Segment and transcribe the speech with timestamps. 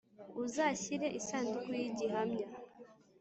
[0.43, 2.47] Uzashyire isanduku y igihamya